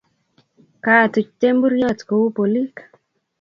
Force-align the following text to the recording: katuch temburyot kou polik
katuch 0.83 1.31
temburyot 1.39 1.99
kou 2.07 2.25
polik 2.37 2.75